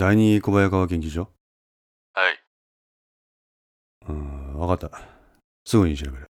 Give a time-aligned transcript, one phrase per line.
[0.00, 1.28] 第二小早川研究所？
[2.14, 2.38] はい。
[4.08, 4.98] うん、わかった。
[5.66, 6.26] すぐに調べる。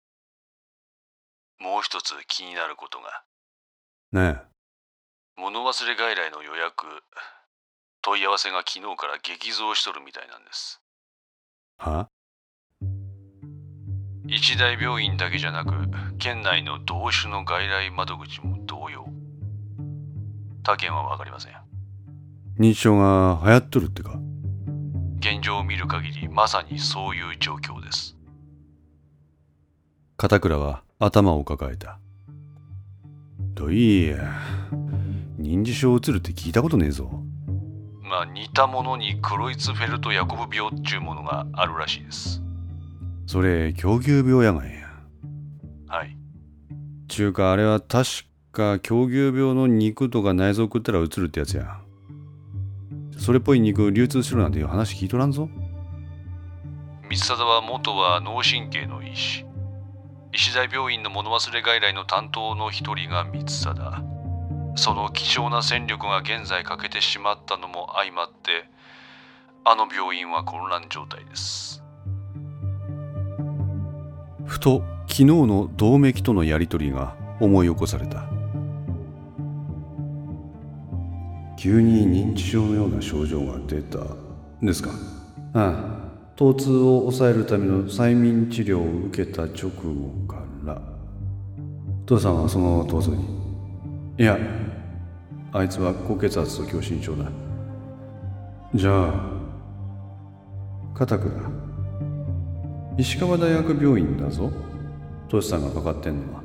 [1.59, 3.23] もう一つ気になることが。
[4.11, 4.41] ね
[5.37, 6.87] 物忘れ外来の予約、
[8.01, 10.81] 問い合わせが昨日から激増しとるみたいなんです。
[11.81, 11.83] え。
[11.83, 12.07] は？
[14.25, 15.73] 一大病院だけじゃなく、
[16.17, 19.05] 県内の同種の外来窓口も同様。
[20.63, 21.68] 他県はわかりません。
[22.59, 24.19] 認知症が流行っとるってか？
[25.19, 28.17] 現状を見る限り、まさにそういう状況です。
[30.17, 31.99] 片倉は頭を抱えた。
[33.53, 34.17] どいや。
[35.39, 37.09] 認知症うつるって聞いたことねえぞ。
[38.01, 42.41] まあ似たものにクロイツフェルト・ヤコブ病っちゅうものがあるらしいです。
[43.25, 44.89] それ、狂牛病やがんや。
[45.87, 46.17] はい。
[47.07, 48.09] ちゅうか、あれは確
[48.51, 51.79] か狂牛病の肉とか内臓食ったらうつるってやつや。
[53.19, 55.49] それっぽい肉流通するなんていう話聞いとらんぞ。
[57.09, 59.45] 三貞は元は脳神経の医師。
[60.33, 64.03] 医師大病院の物忘れ外来の担当の一人が三貞
[64.75, 68.69] その貴重な戦力が現在欠けてしまったのも相まって
[69.65, 71.83] あの病院は混乱状態です。
[74.45, 78.38] ふと昨日の動脈とのやりとりが思い起こされた
[81.61, 83.99] 急に認知症のような症状が出た。
[84.61, 84.91] ですか？
[85.53, 85.99] あ
[86.33, 86.37] あ。
[86.37, 90.81] 疼痛を抑えるための催眠治療を受けた直後から。
[92.05, 93.25] 父さんはその疼痛に
[94.17, 94.37] いや
[95.51, 97.25] あいつは高血圧と狭心症だ。
[98.73, 99.13] じゃあ
[100.95, 101.29] 片倉
[102.97, 104.49] 石川大学病院だぞ。
[105.27, 106.41] トシさんがかかってんのは。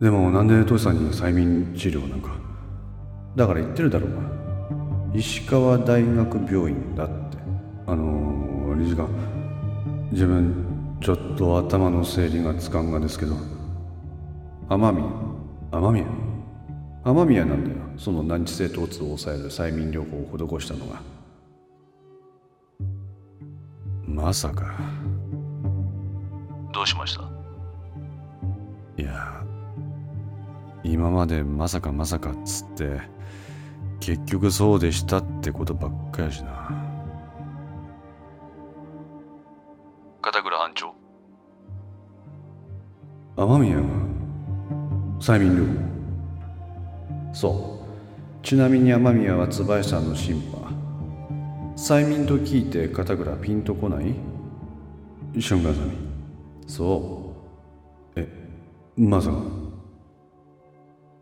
[0.00, 2.42] でもなんでトシさんに催眠治療なんか？
[3.36, 4.22] だから言ってるだろうが
[5.14, 7.38] 石川大学病院だって。
[7.86, 9.08] あのー、理事官。
[10.10, 13.34] 自分ちょっと頭の整理がつかんがですけど。
[14.68, 15.04] 雨宮。
[15.72, 16.06] 雨宮？
[17.04, 17.76] 雨宮なんだよ。
[17.96, 21.02] その難治性疼痛を抑える催眠療法を施したのが。
[24.06, 24.74] まさか。
[26.72, 27.24] どうしました？
[28.96, 29.44] いや
[30.84, 33.00] 今までまさかまさかっつって
[34.00, 36.70] 結局そうでしたってことばっかやしな。
[40.20, 40.94] 片倉班長。
[43.36, 43.82] 雨宮が
[45.18, 45.66] 催眠療
[47.30, 47.80] 法そ
[48.42, 48.44] う。
[48.44, 50.58] ちなみに雨宮は椿さんのシンパ。
[51.76, 54.14] 催眠と聞いて片倉ピンとこない？
[55.40, 55.92] 瞬間ザミ。
[56.66, 57.34] そ
[58.16, 58.20] う。
[58.20, 58.28] え
[58.96, 59.63] まさか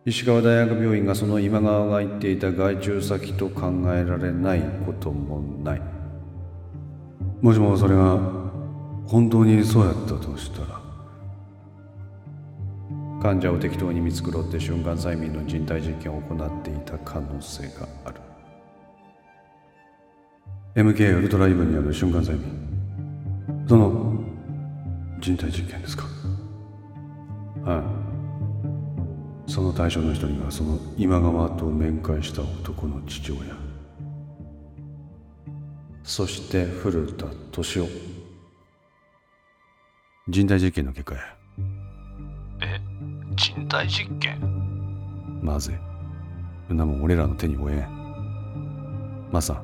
[0.05, 5.83] 石川大学病院がその今川が言っていた外注先と考えられないこともない。
[7.41, 8.19] もしもそれが
[9.07, 10.83] 本当にそうやったとしたら。
[13.23, 18.21] 患者を適当に見繕って瞬間催眠の人体実験を行っていた可能性がある。
[20.75, 23.67] MK ウルトライブによる瞬間催眠。
[23.69, 24.17] その
[25.21, 26.03] 人体実験ですか？
[27.65, 28.12] はい。
[29.53, 33.41] その対象の一人がその今川と面会した男の父親。
[36.03, 37.89] そして古田敏夫。
[40.29, 41.21] 人体実験の結果や。
[42.63, 42.81] え
[43.37, 44.41] 人体実験？
[45.43, 45.75] まずい。
[46.69, 49.29] そんなもん俺らの手に負えん。
[49.31, 49.63] マサ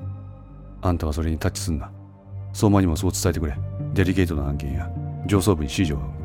[0.82, 1.90] あんたはそれにタッチすんな。
[2.52, 3.56] 相馬にもそう伝えてくれ。
[3.94, 4.90] デリケートな案件や。
[5.26, 6.17] 上層部に指示を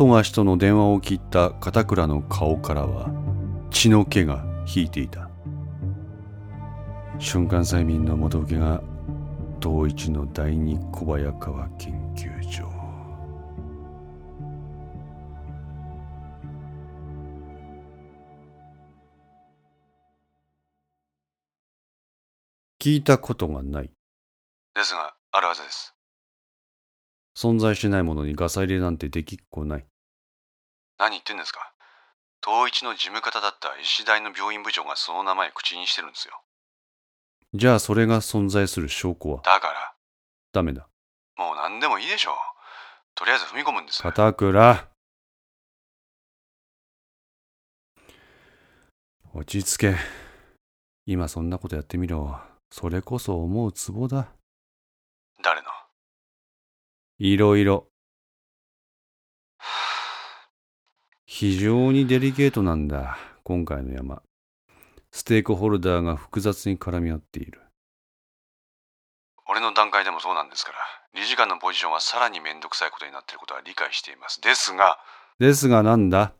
[0.00, 3.10] 富樫との電話を切った片倉の顔からは
[3.70, 5.28] 血の気が引いていた。
[7.18, 8.82] 瞬間催眠の元請けが
[9.60, 12.66] 同一の第二小早川研究所。
[22.78, 23.90] 聞いたことがない。
[24.74, 25.99] ですがあるはずです。
[27.36, 29.86] 存在しないものにガサ入れなんてできっこない。
[30.98, 31.72] 何言ってんですか。
[32.46, 36.34] 統一の事務方だった医師大の病院部長がその名前口にしてるんですよ。
[37.52, 39.42] じゃあそれが存在する証拠は？
[39.42, 39.94] だから。
[40.52, 40.88] ダメだ。
[41.36, 42.34] もう何でもいいでしょう。
[43.14, 44.02] とりあえず踏み込むんです。
[44.02, 44.88] 片倉
[49.32, 49.96] 落ち着け。
[51.06, 52.38] 今そんなことやってみろ。
[52.70, 54.28] それこそ思うツボだ。
[55.42, 55.68] 誰の？
[57.22, 57.86] いろいろ
[61.26, 64.22] 非常にデリケートなんだ今回の山
[65.10, 67.60] ステークホルダーが複雑に絡み合っている。
[69.46, 70.78] 俺の段階でもそうなんですから、
[71.20, 74.40] 理事官のポジションはさらにめんどくさいことになっていることは理解しています。
[74.40, 74.96] ですが、
[75.38, 76.32] ですがなんだ？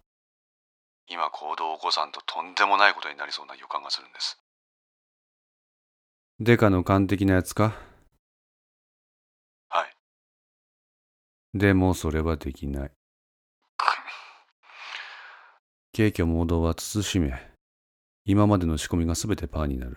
[1.08, 4.40] 今行動を起こさんととんでもないことになりそうな予感がするんです。
[6.38, 7.74] デカの完璧なやつか？
[11.52, 12.90] でもそれはできない。
[15.92, 17.50] 景挙モードは慎め。
[18.24, 19.96] 今までの仕込みが全てパーになる。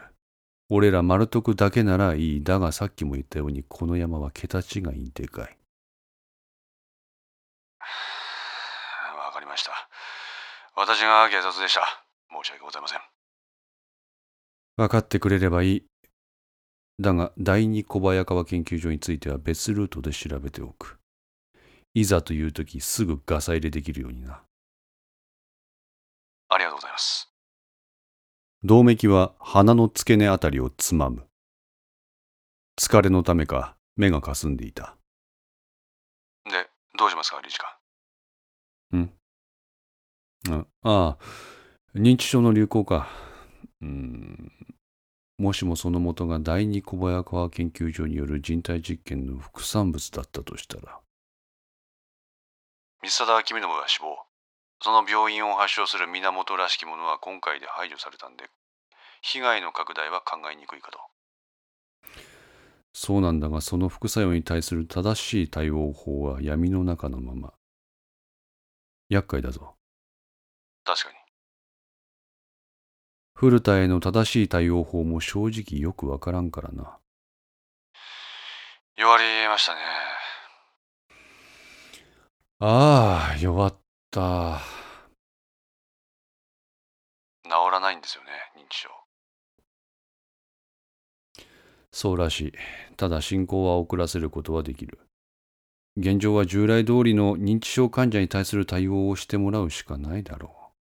[0.69, 2.43] 俺ら丸徳だけならいい。
[2.43, 5.57] だがさっきも言ったようにこの山は桁違いにでかい。
[9.15, 9.71] わかりました。
[10.75, 11.81] 私が警察でした。
[12.31, 12.99] 申し訳ございません。
[14.77, 15.85] 分かってくれればいい。
[16.99, 21.02] だが第二小早川研究所については別ルートで調べておく。
[21.93, 24.43] いざという時すぐガサ入れできるようにな。
[26.49, 27.31] ありがとうございます。
[28.63, 31.27] 動脈は鼻の付け根あたりをつまむ。
[32.79, 34.95] 疲れのためか目がかすんでいた。
[36.45, 37.67] で、どうしますか、理事官。
[40.49, 41.17] あああ、
[41.95, 43.07] 認知症の流行か。
[43.81, 44.51] うん。
[45.37, 51.02] もしもその元が第二小早川研究所による人体実験の副産物だったとしたら。
[53.03, 54.17] 三貞君信が死亡。
[54.81, 58.45] その病院を発症する源らしきものは今回で排除されたんで、
[59.21, 60.99] 被害の拡大は考えにくいかと。
[62.93, 67.53] そうなんだが、その副作用に対する正しい対応法は闇の中のまま。
[69.09, 69.75] 厄介だぞ。
[70.85, 71.15] 確かに。
[73.35, 76.97] 古田への正しい対応法も正直よくわからんからな。
[78.95, 80.22] 弱りましたね。
[82.65, 83.75] ああ、弱っ
[84.09, 84.61] た。
[87.43, 88.89] 治らないんですよね、認知症。
[91.91, 92.53] そうらしい。
[92.95, 94.97] ただ進行は遅らせることはできる。
[95.97, 100.71] 現状は従来通りの認知症患者に対する対応をしてもらうしかないだろ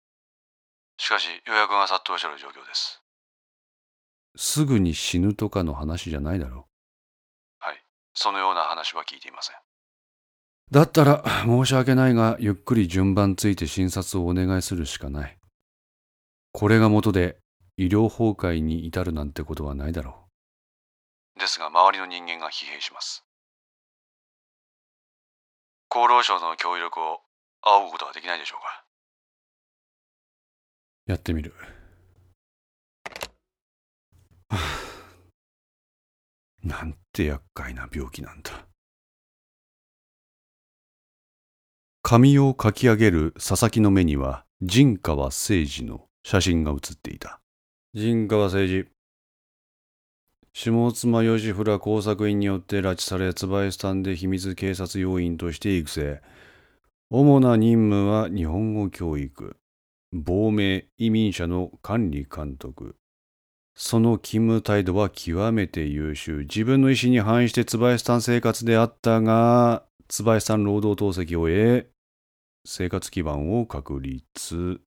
[0.97, 3.03] しかし、予約が殺到している状況です。
[4.35, 4.39] う。
[4.39, 6.65] すぐに死ぬとかの話じゃないだろ
[7.59, 7.83] はい。
[8.13, 9.62] そのような話は聞いていません。
[10.73, 15.37] だったら申し訳ないが、ゆっくり順番ついて診察をお願いするしかない。
[16.51, 17.37] これが元で
[17.77, 20.25] 医療崩壊に至るなんてことはないだろ
[21.37, 23.23] うですが、周りの人間が疲弊します。
[25.91, 27.21] 厚労省の協力を
[27.61, 28.83] 仰ぐことはできないでしょうか。
[31.05, 31.53] やってみる。
[34.49, 34.57] は
[36.65, 38.72] あなんて厄介な病気なんだ。
[42.13, 47.39] 髪をかき上げる佐々木の目には陣川誠二の写真が写っていた。
[47.95, 48.85] 陣川誠二。
[50.53, 56.21] 下妻義村工作員によって拉致され、椿スタンで秘密警察要員として育成。
[57.09, 59.57] 主な任務は日本語教育。
[60.11, 62.95] 亡命移民者の管理監督。
[63.73, 66.41] その勤務態度は極めて優秀。
[66.41, 71.91] 自分の意思に反して椿スタン生活であったが、椿スタン労働党籍を得、
[72.65, 74.79] 生活基盤を確立。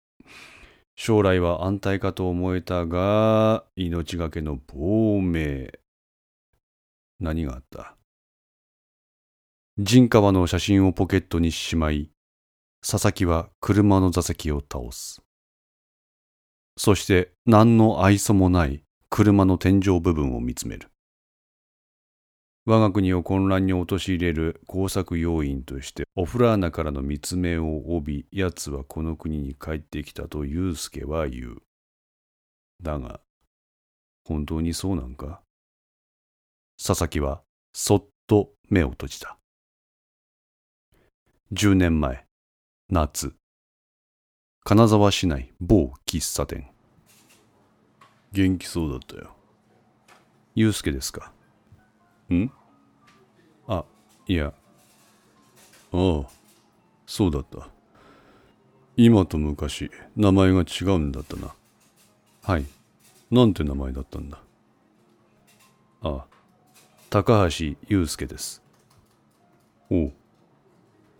[0.96, 5.78] 将来は安泰かと思えたが、命がけの亡命。
[7.20, 7.98] 何があった？
[9.78, 12.10] 陣川の写真をポケットにしまい、
[12.82, 15.22] 佐々木は車の座席を倒す。
[16.78, 20.88] そして何の愛想もない車の天井部分を見つめる。
[22.68, 31.58] 我が国を混乱に陥れる工作要員としてオフラーナからの密命を帯び、奴はこの国に帰ってきたと祐介は言う。
[32.82, 33.20] だが、
[34.28, 35.42] 本当にそうなんか？
[36.84, 37.44] 佐々木は
[37.74, 39.38] そっと目を閉じた。
[41.54, 42.26] 10年前、
[42.90, 43.36] 夏、
[44.64, 46.72] 金沢市内某喫茶店。
[48.32, 49.36] 元気そうだったよ。
[50.56, 51.32] 祐介ですか？
[52.34, 52.52] ん？
[53.68, 53.86] あ、
[54.28, 54.54] いや。
[55.92, 56.24] ああ、
[57.06, 57.68] そうだった。
[58.98, 61.54] 今と昔、名前が違うんだったな。
[62.44, 62.66] はい。
[63.32, 64.40] なんて名前だったんだ？
[66.02, 66.26] ああ、
[67.10, 68.62] 高橋祐介です。
[69.90, 70.14] おう。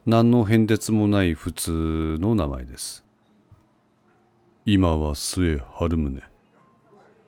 [0.06, 3.04] 何の変哲もない普通の名前です。
[4.66, 6.22] 今は末春宗。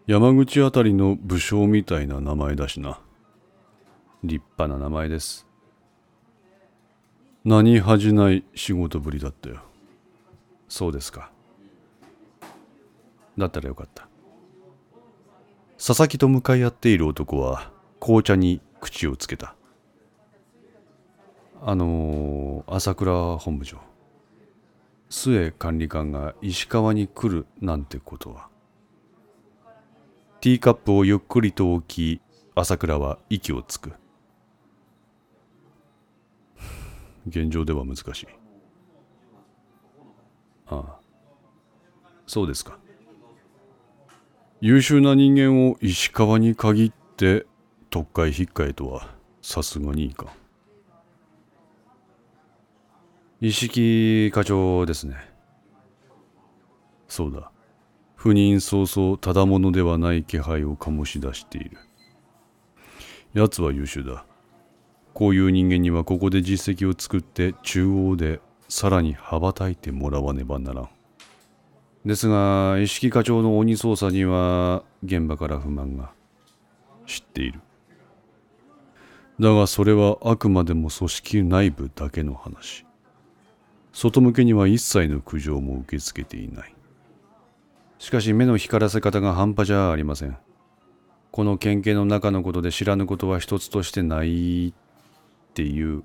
[0.05, 2.99] 山口あたりの武将みたいな名前だしな。
[4.23, 5.47] 立派な名前です。
[7.45, 9.61] 何恥じない仕事ぶりだったよ。
[10.67, 11.31] そうですか。
[13.37, 14.07] だったらよかった。
[15.77, 19.55] 佐々木と向かい合っている男は紅茶に口をつけた
[21.61, 23.77] あの、朝倉本部長
[25.09, 28.49] 末管理官が石川に来るなんてことは
[30.41, 32.21] ティーカップをゆっくりと置き
[32.55, 33.93] 朝倉は息をつく
[37.27, 38.27] 現状では難しい。
[40.67, 40.99] ああ。
[42.25, 42.77] そうですか。
[44.59, 47.45] 優秀な人間を石川に限って
[47.89, 49.07] 特会引っかえとは
[49.41, 50.33] さすがにいいか
[53.39, 55.15] 石木課長ですね。
[57.07, 57.51] そうだ。
[58.17, 61.77] 赴任早々ただものではない気配を醸し出している。
[63.33, 64.25] 奴は優秀だ。
[65.17, 70.89] こういう人間にはここで実績を作って中央でさらに羽ばたいてもらわねばならん。
[72.05, 76.11] ですが石木課長の鬼捜査には現場から不満が。
[77.07, 77.61] 知っている。
[79.39, 82.85] だがそれはあくまでも組織内部だけの話。
[83.93, 86.75] 外向けには一切の苦情も受け付けていない。
[87.97, 90.37] しかし目の光らせ方が半端じゃありません。
[91.31, 94.75] この県警の中のことで知らぬことは一つとしてない。
[95.57, 96.03] っていう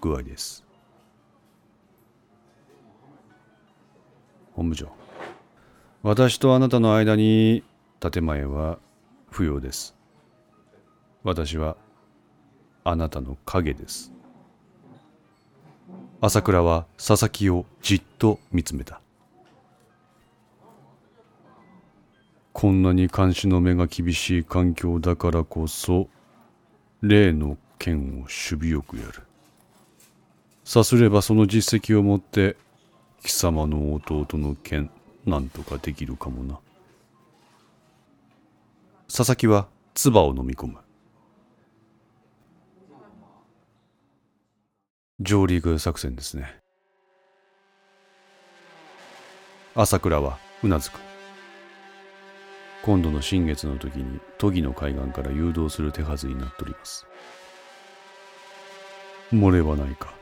[0.00, 0.64] 具合です。
[4.54, 4.88] 本部長。
[6.02, 7.62] 私とあなたの間に
[8.00, 8.80] 建前は
[9.30, 9.94] 不要です。
[11.22, 11.76] 私は
[12.82, 14.12] あなたの影です。
[16.20, 19.00] 朝倉は佐々木をじっと見つめた。
[22.52, 26.08] こんなに監視の目が厳しい環境だからこそ
[27.00, 29.22] 例の剣を守備よくやる。
[30.64, 32.56] さすればその実績をもって
[33.22, 34.90] 貴様の弟の剣
[35.24, 36.58] なんとかできるかもな。
[39.06, 40.78] 佐々木は唾を飲み込む。
[45.20, 46.58] 上陸作戦ですね。
[49.74, 51.00] 朝倉はうなずく。
[52.82, 57.06] 今度の新月の時に都議の海岸から誘導する手はずになっております。
[59.32, 60.14] 漏れはないか。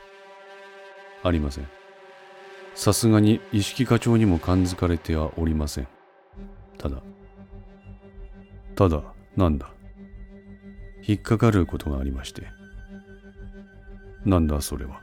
[1.23, 1.69] ありません。
[2.75, 5.89] さすがに意識課長にも感づかれてはおりません。
[6.79, 7.03] ただ
[8.75, 9.03] ただ
[9.37, 9.71] なんだ？
[11.03, 12.47] 引っかかることがありまして。
[14.25, 15.01] なんだそれは？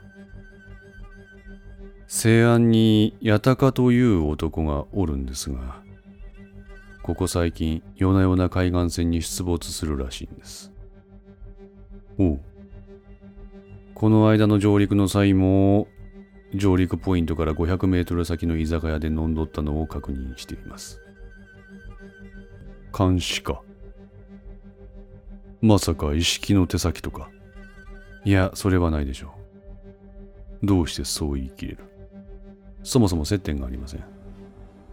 [2.06, 5.82] 西安に八鷹という男がおるんですが
[7.02, 10.70] ここ最近夜な夜な海岸線に出没するらしいんです。
[12.18, 12.40] おう。
[13.94, 15.88] この間の上陸の際も
[16.54, 21.00] 上陸ポイントから500メートル先の居酒屋で飲んどったのを確認しています
[22.96, 23.62] 監視か
[25.60, 27.30] まさか意識の手先とか
[28.26, 29.34] いや、それはないでしょ
[30.62, 30.66] う。
[30.66, 31.84] どうしてそう言い切れる？
[32.82, 34.04] そもそも接点がありません。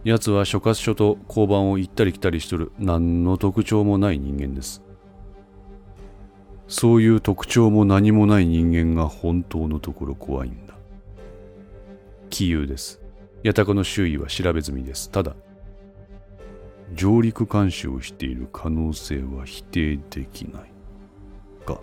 [0.04, 4.82] 奴は所轄署と交番を行ったり来たりしとる何の特徴もない人間です。
[6.72, 10.74] そういう特徴も何もない人間が本当のところ怖いんだ。
[12.30, 12.98] 杞憂です。
[13.44, 15.10] 八鷹の周囲は調べ済みです。
[15.10, 15.36] ただ、
[16.94, 20.72] 上陸監視をしている可能性は否定できない
[21.66, 21.78] か。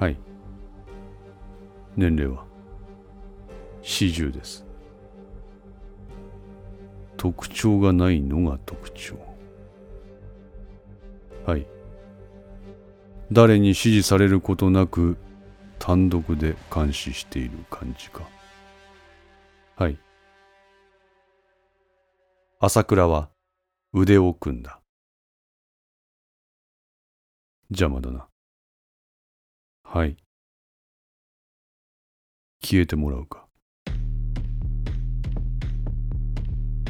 [0.00, 0.18] はい
[1.96, 2.44] 年齢は
[3.82, 4.66] ？40です
[7.16, 9.16] 特徴がないのが特徴
[11.46, 11.77] はい
[13.30, 15.16] 誰に指示されることなく
[15.78, 18.28] 単独で監視している感じか
[19.76, 19.98] はい
[22.60, 23.30] 朝倉は
[23.92, 24.80] 腕を組んだ
[27.70, 28.26] 邪魔だな
[29.84, 30.16] はい。
[32.62, 33.46] 消えてもらうか。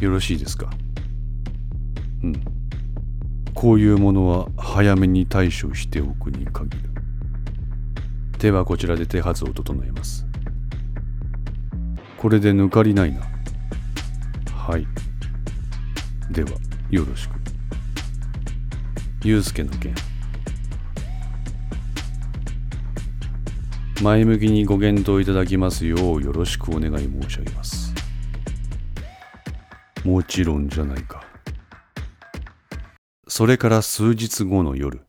[0.01, 0.69] よろしいですか？
[2.25, 2.58] うん。
[3.55, 6.91] こういうものは早めに対処しておくに限る。
[8.39, 10.27] 手はこちらで手はずを整えます。
[12.17, 13.21] これで抜かりないな。
[14.53, 14.87] はい。
[16.31, 16.51] では、
[16.91, 17.33] よろしく。
[19.25, 19.95] 祐介の件。
[24.03, 27.93] 前向きにご検討いただきますようよろしくお願い申し上げます
[30.05, 31.28] もちろんじゃないか
[33.39, 35.07] それから数日後の夜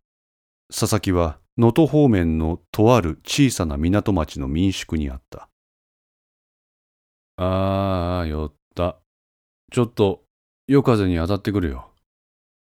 [0.69, 5.49] 佐々木は能登方面のとある小さな港町の民宿にあった
[7.37, 8.97] ああ酔った
[9.71, 10.21] ちょっと
[10.67, 11.89] 夜風に当たってくるよ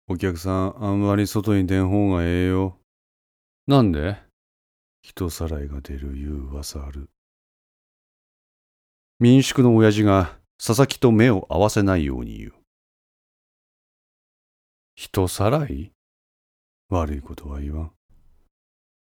[0.07, 2.79] お客さん、あんまり外に出ん方がええよ。
[3.67, 4.17] なんで？
[5.03, 7.11] 人さらいが出るいう噂ある。
[9.19, 12.53] 民宿の親父が佐々木と目を合わせないように言う。
[14.95, 15.91] 人さらい？
[16.89, 17.91] 悪いことは言わん。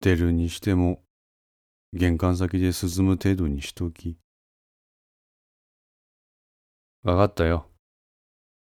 [0.00, 1.00] 出るにしても、
[1.92, 4.18] 玄関先で涼む程度にしとき。
[7.04, 7.70] わかったよ。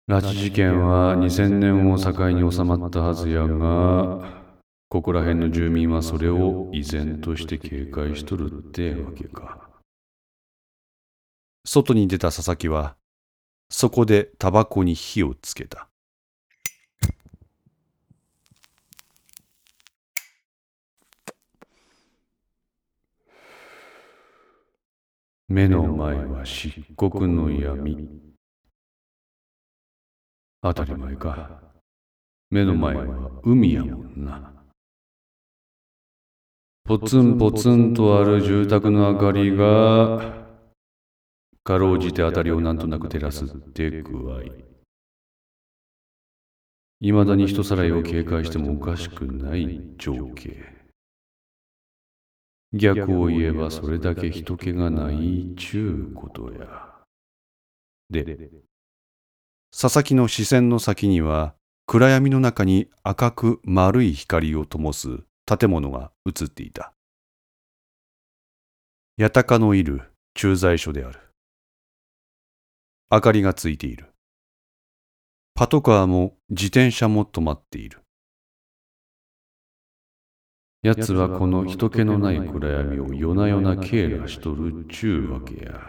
[0.09, 4.43] 拉致事件は2000年を境に収まったはずやが、
[4.89, 9.71] ここら辺の住民はそれを依然として警戒しとるってわけか。
[11.65, 12.97] 外に出た佐々木は、
[13.71, 15.89] そこでタバコに火をつけた。
[25.49, 28.09] 目の前は漆黒の闇。
[30.61, 31.63] 当たり前か。
[32.51, 34.53] 目の前は海やもんな。
[36.83, 40.49] ポツンポツンとある住宅の明かりが、
[41.63, 44.43] かろうじて辺りをなんとなく照らすって具合。
[46.99, 50.76] いまだに人さらいを警戒してもおかしくない情景。
[52.73, 56.95] 逆を言えばそれだけ人気がないちゅうことや。
[58.11, 58.51] で、
[59.71, 61.55] 佐々木の視線の先には
[61.87, 66.93] 暗闇の中に赤く丸い光を灯す建物が映っていた。
[69.19, 71.21] 八鷹のいる駐在所である。
[73.11, 74.13] 明かりがついている。
[75.55, 78.01] パトカーも自転車も止まっている。
[80.87, 85.81] 奴はこの人気のない暗闇を夜な夜な警らしとるっちゅうわけや。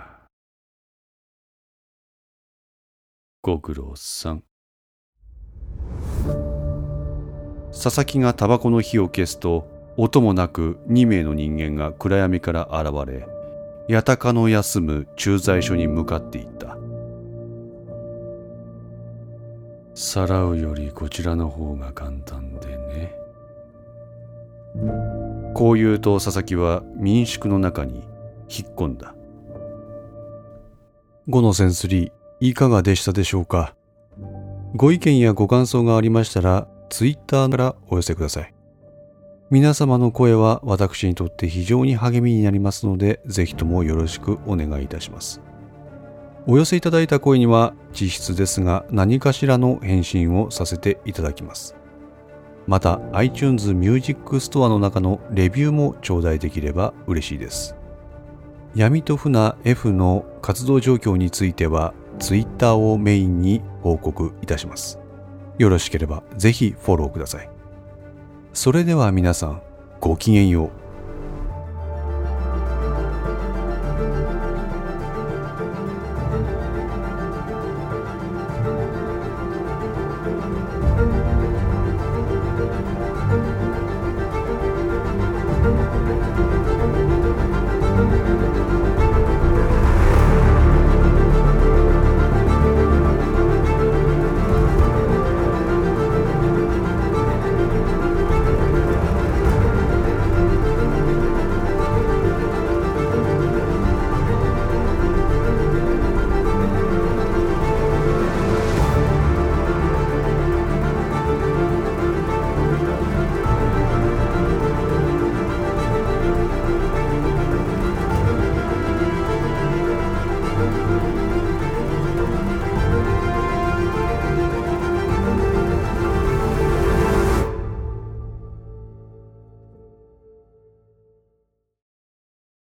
[3.43, 4.43] ご苦労さん。
[7.71, 9.67] 佐々木がタバコの火を消すと、
[9.97, 13.27] 音もなく2名の人間が暗闇から現れ、
[13.87, 16.75] 八鷹の休む駐在所に向かっていった。
[19.93, 22.76] さらうよりこちらの方が簡単でね。
[25.53, 28.03] こう言うと佐々木は民宿の中に
[28.49, 29.15] 引っ込んだ。
[31.27, 33.75] 5のセンスリー、いかがでしたでしょうか？
[34.75, 38.53] ご意見やご感想がありましたら、ツイッターからお寄せください。
[39.49, 45.41] 皆様の声は私にとって非常に励みになりますので、ぜひともよろしくお願いいたします。
[46.45, 51.76] お寄せいただいた声には、実質ですが何かしらの返信をさせていただきます。
[52.67, 57.75] また iTunes Music Store の中のレビューも頂戴できれば嬉しいです。
[58.75, 64.99] 闇と船 F の活動状況については Twitter をメインに報告いたします。
[65.57, 67.49] よろしければぜひフォローください。
[68.53, 69.61] それでは皆さん、
[70.01, 70.86] ごきげんよう。